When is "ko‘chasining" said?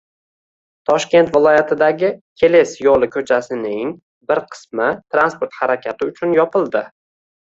3.15-3.91